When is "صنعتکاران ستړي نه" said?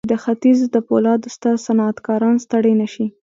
1.65-2.87